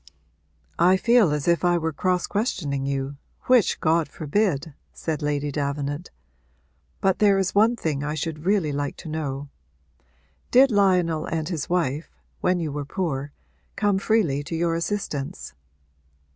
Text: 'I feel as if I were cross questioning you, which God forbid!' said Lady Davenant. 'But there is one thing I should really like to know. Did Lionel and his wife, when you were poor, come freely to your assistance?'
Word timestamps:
'I 0.79 0.97
feel 0.97 1.31
as 1.31 1.47
if 1.47 1.63
I 1.63 1.77
were 1.77 1.93
cross 1.93 2.25
questioning 2.25 2.87
you, 2.87 3.17
which 3.43 3.79
God 3.79 4.07
forbid!' 4.07 4.73
said 4.91 5.21
Lady 5.21 5.51
Davenant. 5.51 6.09
'But 7.01 7.19
there 7.19 7.37
is 7.37 7.53
one 7.53 7.75
thing 7.75 8.03
I 8.03 8.15
should 8.15 8.43
really 8.47 8.71
like 8.71 8.97
to 8.97 9.07
know. 9.09 9.49
Did 10.49 10.71
Lionel 10.71 11.27
and 11.27 11.47
his 11.49 11.69
wife, 11.69 12.09
when 12.39 12.59
you 12.59 12.71
were 12.71 12.83
poor, 12.83 13.31
come 13.75 13.99
freely 13.99 14.41
to 14.45 14.55
your 14.55 14.73
assistance?' 14.73 15.53